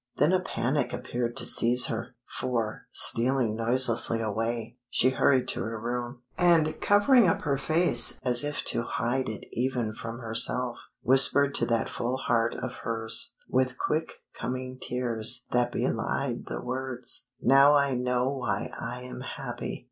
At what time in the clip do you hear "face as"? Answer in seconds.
7.59-8.43